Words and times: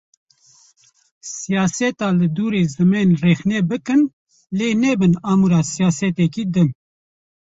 Siyaseta 1.37 2.05
li 2.19 2.27
dûrî 2.37 2.63
zimên 2.75 3.09
rexne 3.23 3.59
bikin 3.69 4.01
lê 4.57 4.69
nebin 4.83 5.13
amûra 5.31 5.61
siyaseteke 5.73 6.43
din. 6.53 6.69